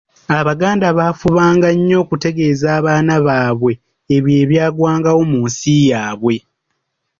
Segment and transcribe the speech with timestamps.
[0.39, 3.73] Abaganda baafubanga nnyo okutegeeza abaana baabwe
[4.15, 6.35] ebyo ebyagwangawo mu nsi yaabwe.